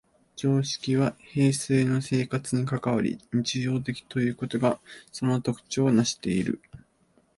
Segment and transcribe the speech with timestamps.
[0.35, 4.79] 常識は平生の生活に関わり、日常的ということが
[5.11, 6.59] その特徴をなしている。